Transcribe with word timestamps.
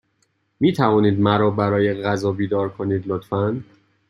می 0.59 0.73
توانید 0.73 1.19
مرا 1.19 1.49
برای 1.49 2.03
غذا 2.03 2.31
بیدار 2.31 2.69
کنید، 2.69 3.03
لطفا؟ 3.07 3.63